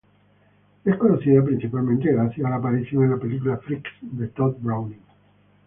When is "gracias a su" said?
2.11-2.55